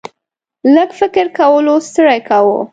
[0.75, 2.59] لږ فکر کولو ستړی کاوه.